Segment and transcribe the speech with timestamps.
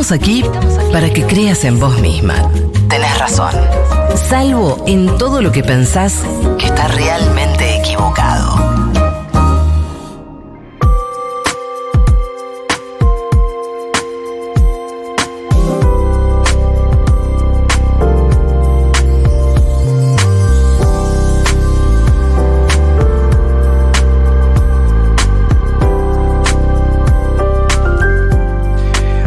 [0.00, 0.42] Estamos aquí
[0.92, 2.34] para que creas en vos misma.
[2.88, 3.54] Tenés razón.
[4.30, 6.22] Salvo en todo lo que pensás
[6.58, 8.69] que está realmente equivocado.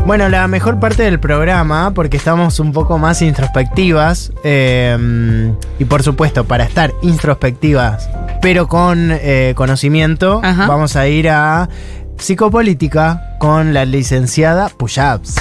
[0.06, 6.04] Bueno, la mejor parte del programa, porque estamos un poco más introspectivas, eh, y por
[6.04, 8.10] supuesto, para estar introspectivas,
[8.42, 10.68] pero con eh, conocimiento, Ajá.
[10.68, 11.70] vamos a ir a
[12.18, 15.36] psicopolítica con la licenciada Puyaps.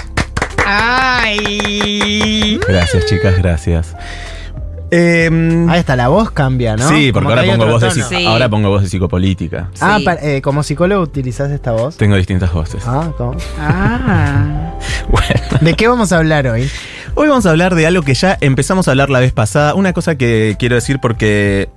[0.65, 2.61] ¡Ay!
[2.67, 3.97] Gracias, chicas, gracias.
[4.95, 6.87] Em, Ahí está, la voz cambia, ¿no?
[6.87, 8.27] Sí, porque ahora pongo, voz de, Sí.
[8.27, 9.71] ahora pongo voz de psicopolítica.
[9.81, 11.97] Ah, eh, como psicólogo utilizás esta voz.
[11.97, 12.83] Tengo distintas voces.
[12.87, 13.35] Ah, ¿cómo?
[13.59, 14.75] Ah.
[15.11, 16.71] Bueno, ¿De qué vamos a hablar hoy?
[17.15, 19.75] hoy vamos a hablar de algo que ya empezamos a hablar la vez pasada.
[19.75, 21.69] Una cosa que quiero decir porque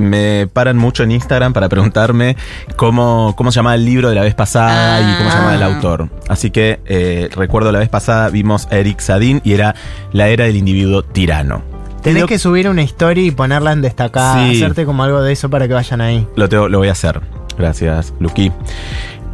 [0.00, 2.36] me paran mucho en Instagram para preguntarme
[2.76, 5.62] cómo, cómo se llamaba el libro de la vez pasada y cómo se llamaba el
[5.62, 5.66] Ah.
[5.66, 6.08] autor.
[6.28, 9.74] Así que eh, recuerdo la vez pasada vimos a Eric Sadin y era
[10.12, 11.62] La era del individuo tirano.
[12.02, 14.56] Tenés Lo- que subir una historia y ponerla en destacada, Sí.
[14.56, 16.26] hacerte como algo de eso para que vayan ahí.
[16.36, 17.20] Lo, tengo- lo voy a hacer.
[17.58, 18.50] Gracias, Luqui.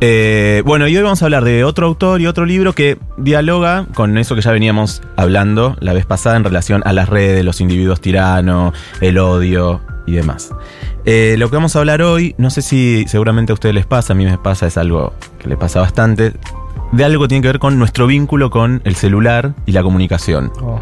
[0.01, 3.87] Eh, bueno, y hoy vamos a hablar de otro autor y otro libro que dialoga
[3.95, 7.61] con eso que ya veníamos hablando la vez pasada en relación a las redes, los
[7.63, 10.51] individuos tiranos, el odio y demás.
[11.07, 14.13] Eh, lo que vamos a hablar hoy, no sé si seguramente a ustedes les pasa,
[14.13, 16.33] a mí me pasa, es algo que le pasa bastante,
[16.93, 20.53] de algo que tiene que ver con nuestro vínculo con el celular y la comunicación
[20.61, 20.79] Oh.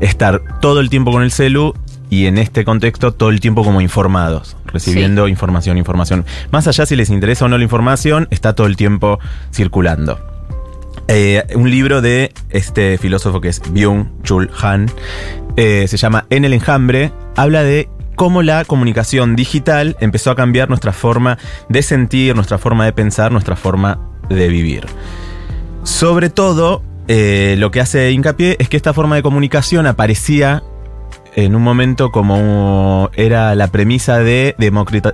[0.00, 1.74] Estar todo el tiempo con el celu
[2.10, 6.24] y en este contexto todo el tiempo como informados, recibiendo información, información.
[6.50, 9.18] Más allá si les interesa o no la información, está todo el tiempo
[9.52, 10.18] circulando.
[11.08, 14.90] Eh, un libro de este filósofo que es Byung-Chul Han,
[15.56, 20.68] eh, se llama En el enjambre, habla de cómo la comunicación digital empezó a cambiar
[20.68, 21.38] nuestra forma
[21.68, 24.86] de sentir, nuestra forma de pensar, nuestra forma de vivir.
[25.84, 30.62] Sobre todo, eh, lo que hace hincapié es que esta forma de comunicación aparecía
[31.34, 34.56] en un momento como era la premisa de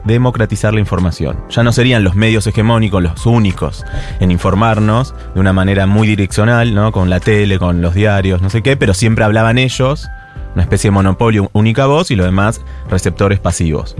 [0.04, 1.36] democratizar la información.
[1.50, 3.84] Ya no serían los medios hegemónicos los únicos
[4.20, 6.92] en informarnos de una manera muy direccional, ¿no?
[6.92, 10.08] Con la tele, con los diarios, no sé qué, pero siempre hablaban ellos,
[10.54, 13.94] una especie de monopolio, única voz y los demás receptores pasivos.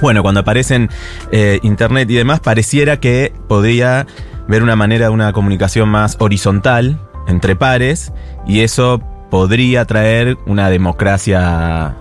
[0.00, 0.90] Bueno, cuando aparecen
[1.32, 4.06] eh, internet y demás, pareciera que podría
[4.48, 8.12] ver una manera de una comunicación más horizontal, entre pares,
[8.46, 9.00] y eso
[9.30, 11.96] podría traer una democracia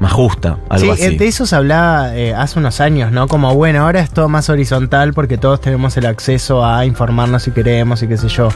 [0.00, 1.14] más justa, algo sí, así.
[1.14, 3.28] eh, de eso se hablaba eh, hace unos años, ¿no?
[3.28, 7.50] Como, bueno, ahora es todo más horizontal porque todos tenemos el acceso a informarnos si
[7.50, 8.48] queremos y qué sé yo.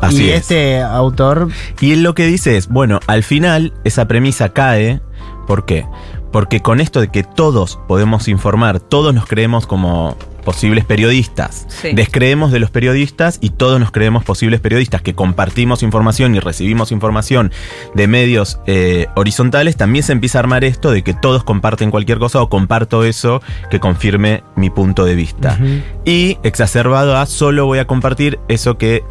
[0.00, 0.40] Así y es.
[0.40, 1.48] este autor,
[1.80, 5.00] Y él lo que dice es, bueno, al final esa premisa cae,
[5.46, 5.86] ¿por qué?
[6.32, 11.92] Porque con esto de que todos podemos informar, todos nos creemos como posibles periodistas, Sí.
[11.94, 16.92] descreemos de los periodistas y todos nos creemos posibles periodistas que compartimos información y recibimos
[16.92, 17.52] información
[17.94, 22.18] de medios eh, horizontales, también se empieza a armar esto de que todos comparten cualquier
[22.18, 25.58] cosa o comparto eso que confirme mi punto de vista.
[26.04, 29.02] Y exacerbado a solo voy a compartir eso que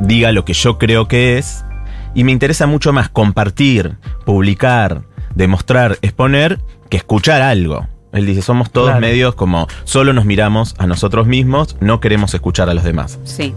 [0.00, 1.64] diga lo que yo creo que es.
[2.14, 5.02] Y me interesa mucho más compartir, publicar,
[5.34, 6.58] demostrar, exponer,
[6.90, 7.88] que escuchar algo.
[8.12, 9.00] Él dice, somos todos Claro.
[9.00, 13.18] medios como solo nos miramos a nosotros mismos, no queremos escuchar a los demás.
[13.24, 13.54] Sí.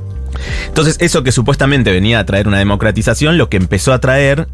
[0.68, 4.48] Entonces, eso que supuestamente venía a traer una democratización, lo que empezó a traer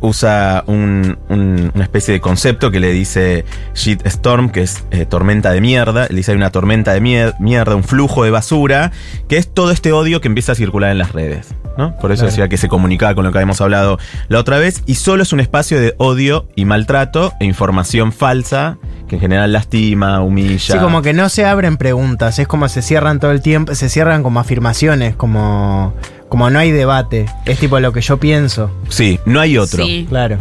[0.00, 5.04] usa un- un- una especie de concepto que le dice shit storm, que es eh,
[5.06, 6.06] tormenta de mierda.
[6.06, 8.92] Él dice hay una tormenta de mier- mierda, un flujo de basura,
[9.28, 11.54] que es todo este odio que empieza a circular en las redes.
[11.78, 11.94] ¿no?
[11.98, 12.30] Por eso Claro.
[12.30, 15.32] decía que se comunicaba con lo que habíamos hablado la otra vez, y solo es
[15.32, 18.78] un espacio de odio y maltrato e información falsa,
[19.08, 20.58] que en general lastima, humilla.
[20.58, 23.88] sí, como que no se abren preguntas, es como se cierran todo el tiempo, se
[23.88, 25.94] cierran como afirmaciones, como,
[26.28, 29.84] como no hay debate, es tipo lo que yo pienso, Sí, no hay otro.
[29.84, 30.06] Sí.
[30.08, 30.38] claro.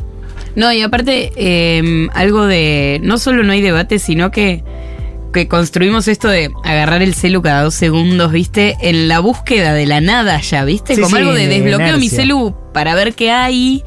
[0.56, 3.01] No, y aparte, eh, algo de.
[3.04, 4.63] No solo no hay debate, sino que,
[5.34, 8.78] que construimos esto de agarrar el celu cada dos segundos, ¿viste?
[8.81, 10.95] En la búsqueda de la nada ya, ¿viste?
[10.95, 13.84] Sí, Como sí, algo de de desbloqueo mi celu para ver qué hay.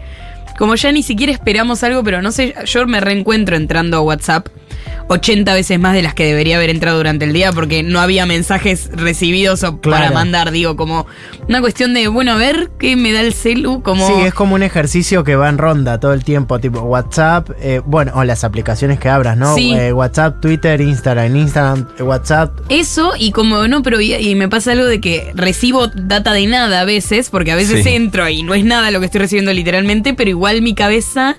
[0.58, 4.49] Como ya ni siquiera esperamos algo, pero no sé, yo me reencuentro entrando a WhatsApp
[5.09, 8.27] 80 veces más de las que debería haber entrado durante el día porque no había
[8.27, 11.07] mensajes recibidos o para mandar, digo, como
[11.49, 14.07] una cuestión de, bueno, a ver qué me da el celu, como...
[14.07, 17.81] Sí, es como un ejercicio que va en ronda todo el tiempo, tipo WhatsApp, eh,
[17.85, 19.55] bueno, o las aplicaciones que abras, ¿no?
[19.55, 19.73] Sí.
[19.75, 22.53] Eh, WhatsApp, Twitter, Instagram, Instagram, eh, WhatsApp.
[22.69, 26.47] Eso y como no, pero y, y me pasa algo de que recibo data de
[26.47, 27.91] nada a veces, porque a veces Sí.
[27.91, 31.37] entro y no es nada lo que estoy recibiendo literalmente, pero igual mi cabeza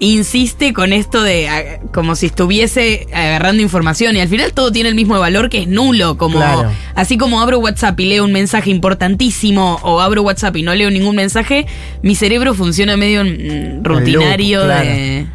[0.00, 4.94] insiste con esto de como si estuviese agarrando información y al final todo tiene el
[4.94, 6.70] mismo valor que es nulo, como Claro.
[6.94, 10.90] así como abro WhatsApp y leo un mensaje importantísimo o abro WhatsApp y no leo
[10.90, 11.66] ningún mensaje,
[12.02, 14.88] mi cerebro funciona medio mm, rutinario claro.
[14.88, 15.26] de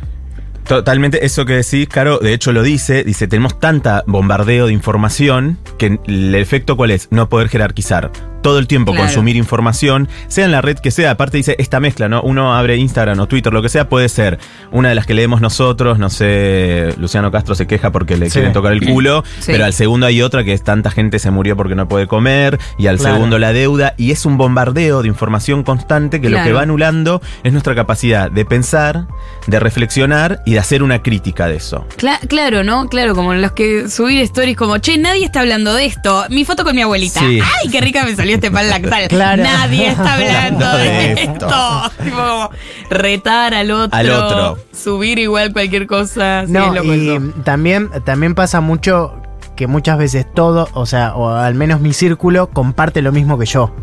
[0.68, 5.60] Totalmente, eso que decís, Caro, de hecho lo dice, dice, tenemos tanta bombardeo de información
[5.78, 8.12] que el efecto cuál es, no poder jerarquizar.
[8.46, 9.08] Todo el tiempo Claro.
[9.08, 12.22] consumir información, sea en la red que sea, aparte dice esta mezcla, ¿no?
[12.22, 14.38] Uno abre Instagram o Twitter, lo que sea, puede ser
[14.72, 18.34] una de las que leemos nosotros, no sé, Luciano Castro se queja porque le Sí.
[18.34, 19.52] quieren tocar el culo, Sí.
[19.52, 22.60] pero al segundo hay otra que es tanta gente se murió porque no puede comer,
[22.78, 23.16] y al Claro.
[23.16, 27.22] segundo la deuda, y es un bombardeo de información constante que lo que va anulando
[27.44, 29.08] es nuestra capacidad de pensar,
[29.48, 31.86] de reflexionar y de hacer una crítica de eso.
[31.98, 32.88] Cla- claro, ¿no?
[32.90, 36.26] Claro, como los que subir stories como, che, nadie está hablando de esto.
[36.30, 37.20] Mi foto con mi abuelita.
[37.22, 37.40] Sí.
[37.42, 39.08] ¡Ay, qué rica me salió este pan lactal!
[39.10, 39.44] Claro.
[39.44, 41.32] Nadie está hablando de de esto.
[41.46, 41.92] esto.
[42.04, 42.50] Tipo como
[42.90, 43.98] retar al otro.
[43.98, 44.58] Al otro.
[44.74, 46.44] Subir igual cualquier cosa.
[46.46, 47.22] Sí, No, es loco y eso.
[47.44, 49.22] también, también pasa mucho
[49.56, 53.46] que muchas veces todo, o sea, o al menos mi círculo, comparte lo mismo que
[53.46, 53.74] yo.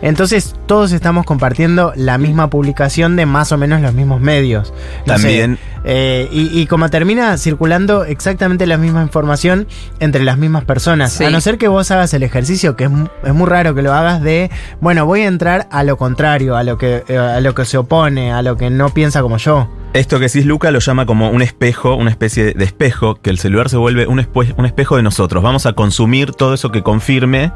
[0.00, 4.72] Entonces, todos estamos compartiendo la misma publicación de más o menos los mismos medios.
[5.04, 5.58] No sé, También-
[5.90, 9.66] eh, y, y como termina circulando exactamente la misma información
[10.00, 11.14] entre las mismas personas.
[11.14, 11.24] Sí.
[11.24, 12.90] A no ser que vos hagas el ejercicio, que es,
[13.24, 14.50] es muy raro que lo hagas de,
[14.80, 17.78] bueno, voy a entrar a lo contrario, a lo que, eh, a lo que se
[17.78, 19.68] opone, a lo que no piensa como yo.
[19.94, 23.38] Esto que decís, Luca, lo llama como un espejo, una especie de espejo, que el
[23.38, 25.42] celular se vuelve un, espe- un espejo de nosotros.
[25.42, 27.52] Vamos a consumir todo eso que confirme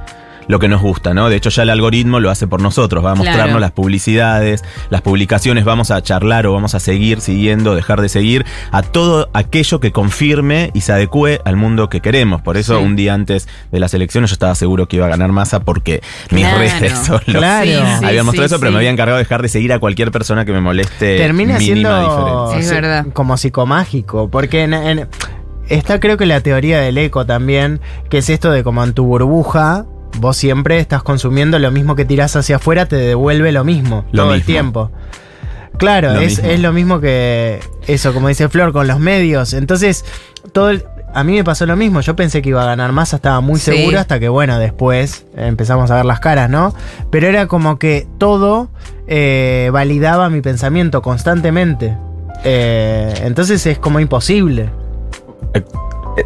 [0.49, 1.29] lo que nos gusta, ¿no?
[1.29, 3.61] De hecho, ya el algoritmo lo hace por nosotros, va a mostrarnos Claro.
[3.61, 8.45] las publicidades, las publicaciones, vamos a charlar o vamos a seguir siguiendo, dejar de seguir,
[8.71, 12.43] a todo aquello que confirme y se adecue al mundo que queremos.
[12.43, 12.85] Por eso, Sí.
[12.85, 16.03] un día antes de las elecciones, yo estaba seguro que iba a ganar masa porque
[16.31, 16.59] mis Claro.
[16.59, 17.65] redes son los- Claro.
[17.67, 19.79] Sí, sí, habían mostrado sí, eso, pero me había encargado de dejar de seguir a
[19.79, 21.17] cualquier persona que me moleste.
[21.19, 22.01] termina mínima siendo
[22.51, 22.59] diferencia.
[22.59, 23.07] Es verdad.
[23.13, 25.09] como psicomágico, porque en- en-
[25.69, 27.81] está creo que la teoría del eco también,
[28.11, 29.87] que es esto de como en tu burbuja,
[30.19, 34.25] vos siempre estás consumiendo lo mismo que tirás hacia afuera, te devuelve lo mismo Lo
[34.25, 34.91] todo el tiempo.
[35.79, 39.53] Claro, Lo es, es lo mismo que eso, como dice Flor, con los medios.
[39.55, 40.05] Entonces,
[40.53, 42.01] todo el- a mí me pasó lo mismo.
[42.03, 43.73] Yo pensé que iba a ganar más, estaba muy Sí.
[43.73, 46.75] seguro hasta que, bueno, después empezamos a ver las caras, ¿no?
[47.11, 48.69] Pero era como que todo
[49.09, 51.97] eh, validaba mi pensamiento constantemente.
[52.45, 54.71] Eh, entonces es como imposible.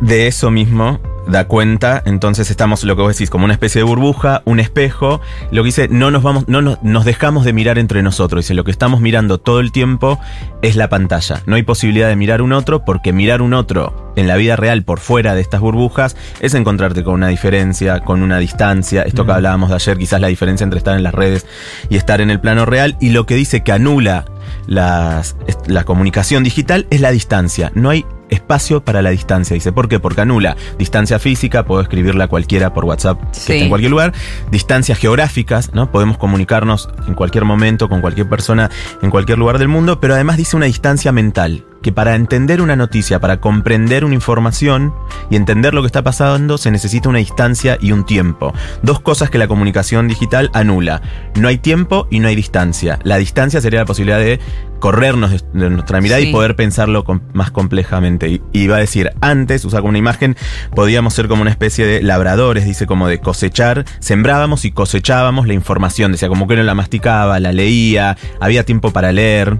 [0.01, 3.85] De eso mismo da cuenta, entonces estamos lo que vos decís, como una especie de
[3.85, 5.21] burbuja, un espejo.
[5.51, 8.45] Lo que dice, no nos vamos, no nos, nos dejamos de mirar entre nosotros.
[8.45, 10.19] Dice, lo que estamos mirando todo el tiempo
[10.63, 11.43] es la pantalla.
[11.47, 14.83] No hay posibilidad de mirar un otro, porque mirar un otro en la vida real
[14.83, 19.03] por fuera de estas burbujas es encontrarte con una diferencia, con una distancia.
[19.03, 21.47] Esto que hablábamos de ayer, quizás la diferencia entre estar en las redes
[21.91, 22.97] y estar en el plano real.
[23.01, 24.25] Y lo que dice que anula
[24.67, 25.37] las,
[25.67, 27.71] la comunicación digital es la distancia.
[27.75, 29.73] No hay espacio para la distancia, dice.
[29.73, 30.01] ¿Por qué?
[30.01, 33.53] Porque anula distancia física, puedo escribirle a cualquiera por WhatsApp que Sí.
[33.53, 34.13] esté en cualquier lugar.
[34.51, 35.91] Distancias geográficas, ¿no?
[35.91, 38.71] Podemos comunicarnos en cualquier momento con cualquier persona
[39.03, 41.65] en cualquier lugar del mundo, pero además dice una distancia mental.
[41.87, 44.93] Que para entender una noticia, para comprender una información
[45.31, 48.53] y entender lo que está pasando, se necesita una distancia y un tiempo.
[48.83, 51.01] Dos cosas que la comunicación digital anula.
[51.37, 52.99] No hay tiempo y no hay distancia.
[53.05, 54.41] La distancia sería la posibilidad de
[54.81, 56.31] corrernos de, nuestra mirada Sí.
[56.31, 58.31] y poder pensarlo com- más complejamente.
[58.31, 60.37] Y, y va a decir, antes, usa como una imagen,
[60.75, 65.55] podíamos ser como una especie de labradores, dice como de cosechar, sembrábamos y cosechábamos la
[65.55, 69.57] información, decía como que uno la masticaba, la leía, había tiempo para leer.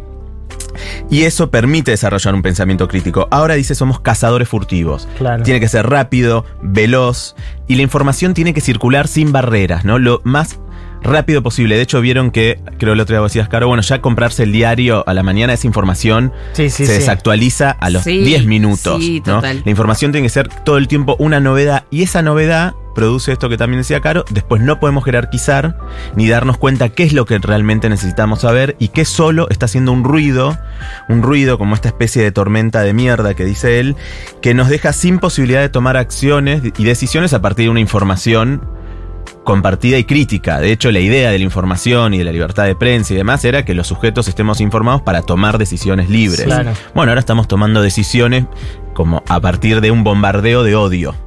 [1.11, 3.29] Y eso permite desarrollar un pensamiento crítico.
[3.31, 5.09] Ahora dice somos cazadores furtivos.
[5.19, 5.43] Claro.
[5.43, 7.35] Tiene que ser rápido, veloz
[7.69, 9.99] y la información tiene que circular sin barreras, ¿no?
[9.99, 10.59] Lo más
[11.03, 11.77] rápido posible.
[11.77, 14.51] De hecho, vieron que, creo el otro día vos decías, Caro, bueno, ya comprarse el
[14.53, 16.99] diario a la mañana, esa información Sí, sí, se sí.
[16.99, 19.01] desactualiza a los Sí, 10 minutos.
[19.03, 19.37] sí, ¿no?
[19.37, 19.63] total.
[19.65, 23.49] La información tiene que ser todo el tiempo una novedad y esa novedad produce esto
[23.49, 25.77] que también decía Caro, después no podemos jerarquizar
[26.17, 29.93] ni darnos cuenta qué es lo que realmente necesitamos saber y qué solo está haciendo
[29.93, 30.59] un ruido,
[31.09, 33.97] un ruido como esta especie de tormenta de mierda que dice él,
[34.41, 38.63] que nos deja sin posibilidad de tomar acciones y decisiones a partir de una información
[39.45, 40.59] compartida y crítica.
[40.59, 43.45] De hecho, la idea de la información y de la libertad de prensa y demás
[43.45, 46.47] era que los sujetos estemos informados para tomar decisiones libres.
[46.47, 46.73] Claro.
[46.95, 48.47] Bueno, ahora estamos tomando decisiones
[48.95, 51.26] como a partir de un bombardeo de odio.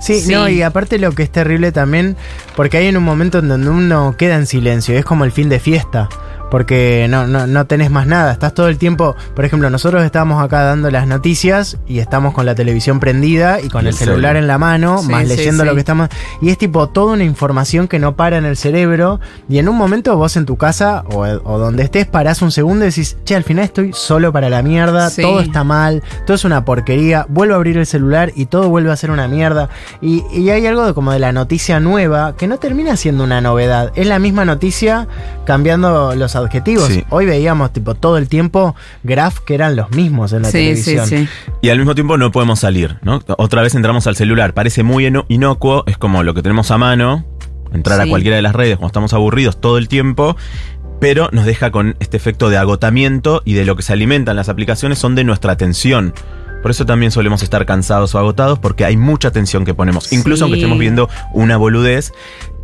[0.00, 0.32] Sí, Sí.
[0.32, 2.16] no, y aparte lo que es terrible también,
[2.56, 5.48] porque hay en un momento en donde uno queda en silencio, es como el fin
[5.48, 6.08] de fiesta.
[6.50, 10.42] Porque no, no, no tenés más nada, estás todo el tiempo, por ejemplo, nosotros estamos
[10.42, 14.32] acá dando las noticias y estamos con la televisión prendida y con el el celular
[14.32, 14.38] celu.
[14.44, 15.68] en la mano, Sí, más sí, leyendo sí.
[15.68, 16.08] lo que estamos...
[16.40, 19.76] Y es tipo toda una información que no para en el cerebro y en un
[19.76, 23.34] momento vos en tu casa o, o donde estés parás un segundo y decís, che,
[23.36, 25.22] al final estoy solo para la mierda, Sí.
[25.22, 28.90] todo está mal, todo es una porquería, vuelvo a abrir el celular y todo vuelve
[28.92, 29.68] a ser una mierda.
[30.00, 33.40] Y, y hay algo de como de la noticia nueva que no termina siendo una
[33.40, 35.06] novedad, es la misma noticia
[35.44, 36.84] cambiando los adjetivos.
[36.88, 37.04] Sí.
[37.10, 40.94] Hoy veíamos tipo todo el tiempo graph que eran los mismos en la Sí, sí,
[40.96, 41.06] televisión.
[41.06, 41.28] sí.
[41.62, 43.20] Y al mismo tiempo no podemos salir, ¿no?
[43.38, 44.54] Otra vez entramos al celular.
[44.54, 47.24] Parece muy ino- inocuo, es como lo que tenemos a mano,
[47.72, 50.36] entrar a cualquiera de las redes cuando estamos aburridos todo el tiempo,
[51.00, 54.48] pero nos deja con este efecto de agotamiento y de lo que se alimentan las
[54.48, 56.12] aplicaciones son de nuestra atención.
[56.62, 60.38] Por eso también solemos estar cansados o agotados porque hay mucha atención que ponemos, incluso
[60.38, 60.42] Sí.
[60.42, 62.12] aunque estemos viendo una boludez.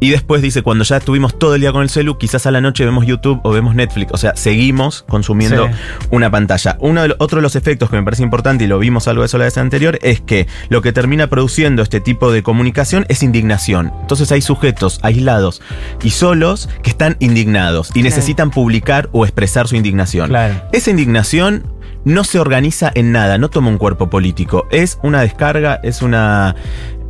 [0.00, 2.60] Y después dice, cuando ya estuvimos todo el día con el celu, quizás a la
[2.60, 4.12] noche vemos YouTube o vemos Netflix.
[4.12, 5.72] O sea, seguimos consumiendo Sí.
[6.10, 6.76] una pantalla.
[6.80, 9.22] Uno de lo- otro de los efectos que me parece importante, y lo vimos algo
[9.22, 13.06] de eso la vez anterior, es que lo que termina produciendo este tipo de comunicación
[13.08, 13.92] es indignación.
[14.02, 15.62] Entonces hay sujetos aislados
[16.02, 20.28] y solos que están indignados y necesitan publicar o expresar su indignación.
[20.28, 20.54] Claro.
[20.72, 21.64] Esa indignación
[22.04, 24.66] no se organiza en nada, no toma un cuerpo político.
[24.70, 26.54] Es una descarga, es una,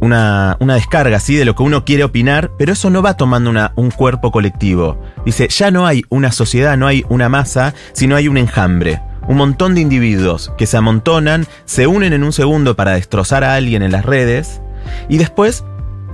[0.00, 3.52] una, una descarga, sí, de lo que uno quiere opinar, pero eso no va tomando
[3.74, 5.00] un cuerpo colectivo.
[5.24, 9.00] Dice, ya no hay una sociedad, no hay una masa, sino hay un enjambre.
[9.26, 13.54] Un montón de individuos que se amontonan, se unen en un segundo para destrozar a
[13.54, 14.60] alguien en las redes
[15.08, 15.64] y después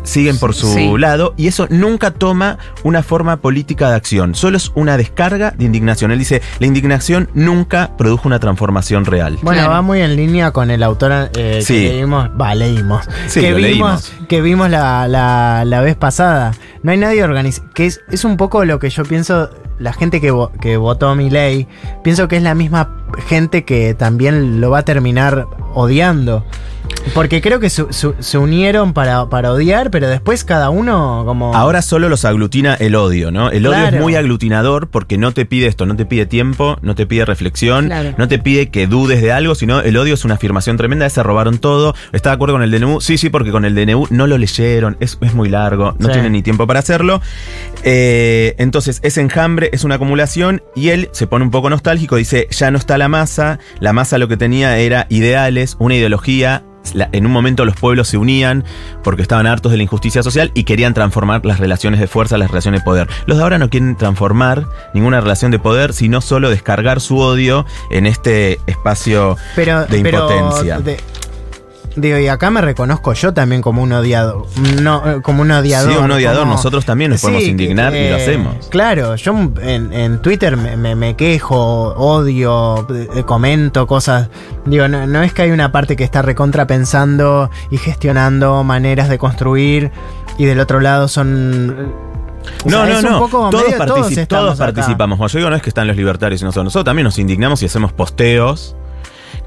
[0.02, 0.90] siguen por su Sí.
[0.98, 5.64] lado y eso nunca toma una forma política de acción, solo es una descarga de
[5.64, 6.10] indignación.
[6.10, 9.38] Él dice, la indignación nunca produjo una transformación real.
[9.42, 9.70] Bueno, Claro.
[9.74, 11.74] va muy en línea con el autor eh, Sí.
[11.74, 14.12] que leímos, va, leímos, Sí, que vimos, leímos.
[14.28, 16.52] que vimos la, la- la vez pasada.
[16.82, 20.20] No hay nadie organizado, que es, es un poco lo que yo pienso, la gente
[20.20, 21.66] que, vo- que votó mi ley,
[22.02, 22.96] pienso que es la misma
[23.28, 26.44] gente que también lo va a terminar odiando.
[27.14, 31.54] Porque creo que su- su- se unieron para, para odiar, pero después cada uno como...
[31.56, 33.50] Ahora solo los aglutina el odio, ¿no?
[33.50, 36.94] El odio es muy aglutinador porque no te pide esto, no te pide tiempo, no
[36.94, 38.14] te pide reflexión, Claro.
[38.16, 41.22] no te pide que dudes de algo, sino el odio es una afirmación tremenda, se
[41.22, 43.00] robaron todo, ¿está de acuerdo con el DNU?
[43.00, 46.12] Sí, sí, porque con el DNU no lo leyeron, es, es muy largo, no Sí.
[46.12, 47.20] tienen ni tiempo para hacerlo.
[47.82, 52.46] Eh, entonces, ese enjambre es una acumulación y él se pone un poco nostálgico, dice,
[52.50, 56.62] ya no está la masa, la masa lo que tenía era ideales, una ideología.
[56.94, 58.64] En un momento los pueblos se unían
[59.04, 62.50] porque estaban hartos de la injusticia social y querían transformar las relaciones de fuerza, las
[62.50, 63.08] relaciones de poder.
[63.26, 67.66] Los de ahora no quieren transformar ninguna relación de poder, sino solo descargar su odio
[67.90, 70.78] en este espacio pero, de pero impotencia.
[70.80, 70.98] de-
[71.96, 74.46] digo, y acá me reconozco yo también como un odiador.
[74.82, 75.92] No, eh, como un odiador.
[75.92, 78.68] Sí, un odiador, como- nosotros también nos podemos indignar y lo hacemos.
[78.68, 79.32] Claro, yo
[79.62, 84.28] en, en Twitter me, me- me quejo, odio, eh, comento cosas.
[84.66, 89.08] Digo, no, no es que hay una parte que está recontra pensando y gestionando maneras
[89.08, 89.90] de construir
[90.38, 91.92] y del otro lado son...
[92.64, 93.28] o No, sea, no, no.
[94.28, 94.72] todos, acá.
[94.72, 95.16] participamos.
[95.18, 96.64] Como yo digo, no es que están los libertarios y nosotros.
[96.64, 98.76] Nosotros también nos indignamos y hacemos posteos.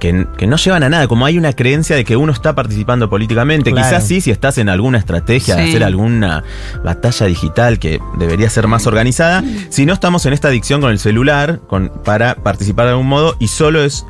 [0.04, 3.10] Que, que no llevan a nada, como hay una creencia de que uno está participando
[3.10, 3.72] políticamente.
[3.72, 3.88] Claro.
[3.88, 6.44] Quizás sí, si estás en alguna estrategia de hacer alguna
[6.84, 9.42] batalla digital que debería ser más organizada.
[9.70, 13.38] Si no estamos en esta adicción con el celular con, para participar de algún modo
[13.40, 14.06] y solo es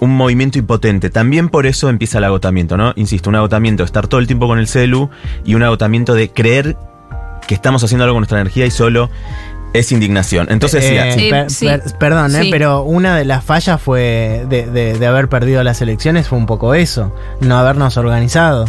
[0.00, 1.08] un movimiento impotente.
[1.08, 2.92] También por eso empieza el agotamiento, ¿no?
[2.96, 5.08] Insisto, un agotamiento de estar todo el tiempo con el celu
[5.46, 6.76] y un agotamiento de creer
[7.48, 9.08] que estamos haciendo algo con nuestra energía y solo
[9.72, 10.48] es indignación.
[10.50, 11.66] Entonces, sí, Eh, Sí, per- sí.
[11.66, 15.80] per- perdón, eh, pero una de las fallas fue de, de- de haber perdido las
[15.82, 18.64] elecciones fue un poco eso, no habernos organizado.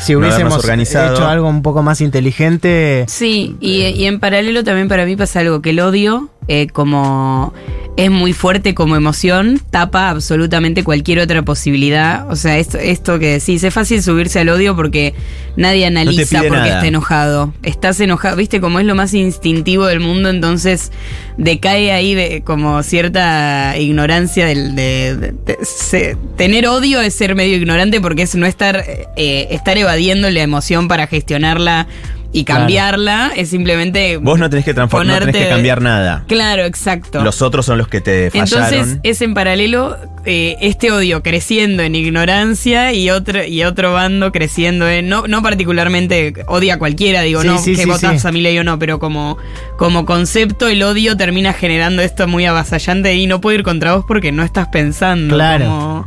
[0.00, 1.14] Si hubiésemos organizado.
[1.14, 5.40] hecho algo un poco más inteligente, Sí, y, y en paralelo también para mí pasa
[5.40, 7.52] algo que el odio, eh, como
[7.96, 12.30] es muy fuerte como emoción, tapa absolutamente cualquier otra posibilidad.
[12.30, 15.14] O sea, esto, esto que decís, es fácil subirse al odio porque
[15.56, 17.54] nadie analiza pide por qué está enojado.
[17.62, 20.92] Estás enojado, viste, como es lo más instintivo del mundo, entonces
[21.38, 27.34] decae ahí de, como cierta ignorancia del, de, de- de- se- tener odio es ser
[27.34, 28.84] medio ignorante porque es no estar,
[29.16, 31.86] eh, estar evadiendo la emoción para gestionarla
[32.32, 34.16] y cambiarla, es simplemente.
[34.18, 36.24] Vos no tenés que transformar, no tenés que cambiar nada.
[36.26, 37.22] Claro, exacto.
[37.22, 38.74] Los otros son los que te fallaron.
[38.74, 44.32] Entonces es en paralelo eh, este odio creciendo en ignorancia y otro y otro bando
[44.32, 47.84] creciendo en no no particularmente odia a cualquiera digo Sí, no sí, que
[48.18, 49.38] sí, a mi ley o no pero como
[49.78, 54.04] como concepto el odio termina generando esto muy avasallante y no puedo ir contra vos
[54.06, 55.64] porque no estás pensando Claro.
[55.66, 56.06] como-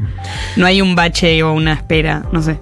[0.58, 2.60] no hay un bache o una espera no sé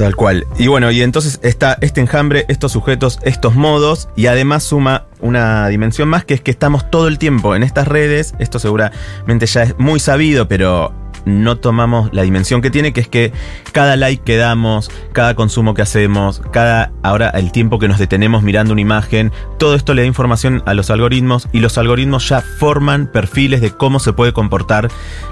[0.00, 0.46] Tal cual.
[0.56, 5.68] Y bueno, y entonces está este enjambre, estos sujetos, estos modos, y además suma una
[5.68, 8.32] dimensión más que es que estamos todo el tiempo en estas redes.
[8.38, 13.08] Esto seguramente ya es muy sabido, pero no tomamos la dimensión que tiene, que es
[13.08, 13.32] que
[13.72, 18.42] cada like que damos, cada consumo que hacemos, cada ahora el tiempo que nos detenemos
[18.42, 22.40] mirando una imagen, todo esto le da información a los algoritmos y los algoritmos ya
[22.40, 24.88] forman perfiles de cómo se puede comportar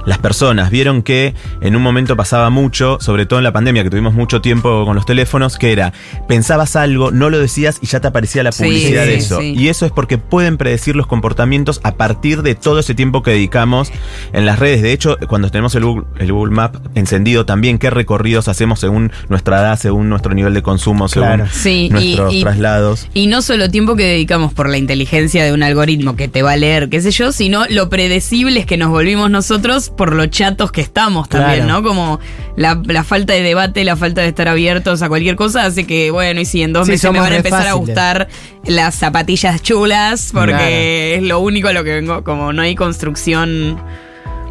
[0.07, 0.71] las personas.
[0.71, 4.41] Vieron que en un momento pasaba mucho, sobre todo en la pandemia, que tuvimos mucho
[4.41, 5.93] tiempo con los teléfonos, que era,
[6.29, 9.41] pensabas algo, no lo decías y ya te aparecía la Sí, publicidad de eso.
[9.41, 9.55] sí.
[9.57, 13.33] Y eso es porque pueden predecir los comportamientos a partir de todo ese tiempo que
[13.33, 13.91] dedicamos
[14.33, 14.83] en las redes.
[14.83, 19.13] De hecho, cuando tenemos el Google, el Google Map encendido también, qué recorridos hacemos según
[19.29, 21.47] nuestra edad, según nuestro nivel de consumo, Claro.
[21.47, 23.09] según Sí, nuestros y- traslados.
[23.15, 26.53] Y no solo tiempo que dedicamos por la inteligencia de un algoritmo que te va
[26.53, 30.73] a leer, qué sé yo, sino lo predecibles que nos volvimos nosotros por lo chatos
[30.73, 31.83] que estamos también, Claro.
[31.83, 31.89] ¿no?
[31.89, 32.21] Como
[32.57, 36.11] la, la falta de debate, la falta de estar abiertos a cualquier cosa hace que,
[36.11, 38.29] bueno, y si en dos Sí, meses me van a empezar a gustar
[38.65, 40.65] las zapatillas chulas, porque Claro.
[40.67, 43.79] es lo único a lo que vengo, como no hay construcción,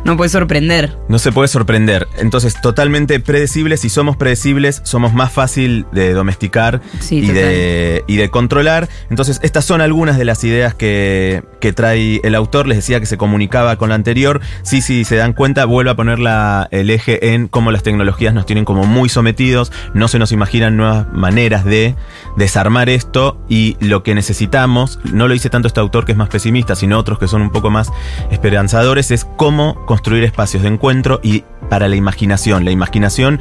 [0.07, 0.97] no puede sorprender.
[1.09, 2.07] No se puede sorprender.
[2.17, 3.81] Entonces, totalmente predecibles.
[3.81, 8.89] Si somos predecibles, somos más fácil de domesticar Sí, y, de, y de controlar.
[9.09, 12.67] Entonces, estas son algunas de las ideas que, que trae el autor.
[12.67, 14.41] Les decía que se comunicaba con la anterior.
[14.63, 18.33] Sí, sí, se dan cuenta, vuelve a poner la- el eje en cómo las tecnologías
[18.33, 19.71] nos tienen como muy sometidos.
[19.93, 21.95] No se nos imaginan nuevas maneras de
[22.37, 23.39] desarmar esto.
[23.49, 26.97] Y lo que necesitamos, no lo dice tanto este autor que es más pesimista, sino
[26.97, 27.89] otros que son un poco más
[28.31, 32.63] esperanzadores, es cómo construir espacios de encuentro y para la imaginación.
[32.65, 33.39] La imaginación,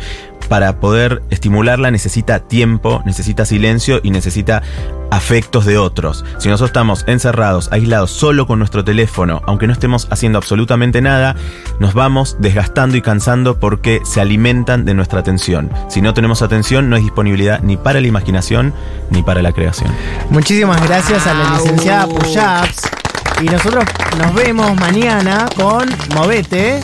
[0.48, 4.62] para poder estimularla, necesita tiempo, necesita silencio y necesita
[5.10, 6.24] afectos de otros.
[6.38, 11.36] Si nosotros estamos encerrados, aislados, solo con nuestro teléfono, aunque no estemos haciendo absolutamente nada,
[11.78, 15.70] nos vamos desgastando y cansando porque se alimentan de nuestra atención.
[15.90, 18.72] Si no tenemos atención, no hay disponibilidad ni para la imaginación
[19.10, 19.90] ni para la creación.
[20.30, 23.05] Muchísimas gracias a la licenciada Puyaps.
[23.40, 23.84] Y nosotros
[24.18, 26.82] nos vemos mañana con Movete.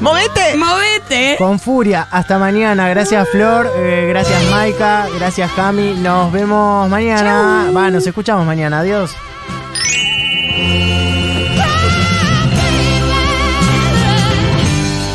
[0.00, 0.56] ¡Movete!
[0.56, 1.36] ¡Movete!
[1.38, 2.06] Con Furia.
[2.10, 2.88] Hasta mañana.
[2.88, 3.70] Gracias, Flor.
[3.76, 5.06] eh, gracias, Maika.
[5.18, 5.94] Gracias, Cami.
[5.94, 7.70] Nos vemos mañana.
[7.74, 8.80] Va, nos escuchamos mañana.
[8.80, 9.14] Adiós.